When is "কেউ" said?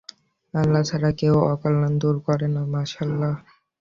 1.19-1.35